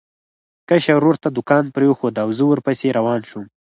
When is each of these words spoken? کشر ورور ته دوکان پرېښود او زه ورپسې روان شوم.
کشر 0.69 0.95
ورور 0.97 1.15
ته 1.23 1.29
دوکان 1.37 1.63
پرېښود 1.75 2.15
او 2.23 2.29
زه 2.37 2.43
ورپسې 2.47 2.87
روان 2.97 3.21
شوم. 3.29 3.45